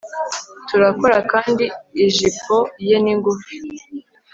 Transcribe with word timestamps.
turakora 0.67 1.17
kandi 1.31 1.65
ijipo 2.05 2.55
ye 2.87 2.95
ni 3.03 3.13
ngufi 3.19 3.55